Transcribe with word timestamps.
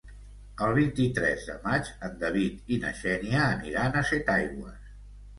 El 0.67 0.71
vint-i-tres 0.75 1.43
de 1.49 1.57
maig 1.65 1.91
en 2.07 2.15
David 2.23 2.73
i 2.77 2.79
na 2.85 2.93
Xènia 3.01 3.43
aniran 3.59 3.99
a 3.99 4.03
Setaigües. 4.13 4.89